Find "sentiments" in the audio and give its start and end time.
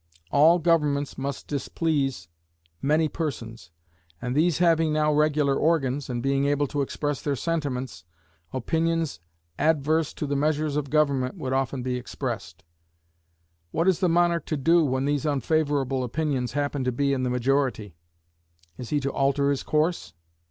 7.35-8.03